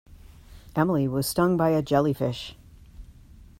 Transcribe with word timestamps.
Emily 0.75 1.07
was 1.07 1.27
stung 1.27 1.57
by 1.57 1.69
a 1.69 1.83
jellyfish. 1.83 2.57